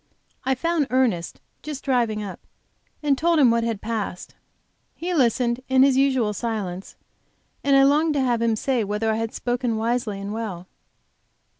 [0.45, 2.39] I found Ernest just driving up,
[3.03, 4.33] and told him what had passed.
[4.95, 6.95] He listened in his usual silence,
[7.63, 10.65] and I longed to have him say whether I had spoken wisely and well.